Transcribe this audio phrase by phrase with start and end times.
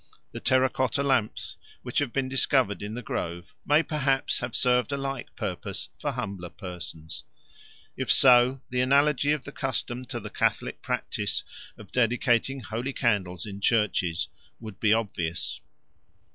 [0.31, 4.91] The terra cotta lamps which have been discovered in the grove may perhaps have served
[4.91, 7.23] a like purpose for humbler persons.
[7.95, 11.43] If so, the analogy of the custom to the Catholic practice
[11.77, 14.27] of dedicating holy candles in churches
[14.59, 15.59] would be obvious.